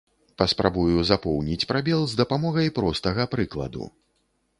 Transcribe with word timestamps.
Паспрабую 0.41 0.95
запоўніць 1.09 1.67
прабел 1.71 2.01
з 2.13 2.19
дапамогай 2.21 2.73
простага 2.79 3.27
прыкладу. 3.35 3.83